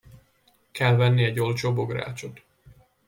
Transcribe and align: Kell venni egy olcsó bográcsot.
Kell 0.71 0.95
venni 0.95 1.23
egy 1.23 1.39
olcsó 1.39 1.73
bográcsot. 1.73 2.41